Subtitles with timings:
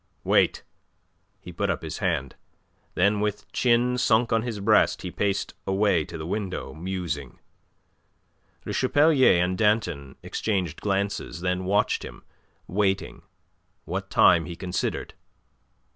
[0.23, 0.63] "Wait!"
[1.39, 2.35] He put up his hand.
[2.95, 7.37] Then with chin sunk on his breast, he paced away to the window, musing.
[8.65, 12.23] Le Chapelier and Danton exchanged glances, then watched him,
[12.65, 13.21] waiting,
[13.85, 15.13] what time he considered.